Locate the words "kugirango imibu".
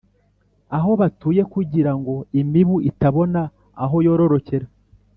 1.53-2.75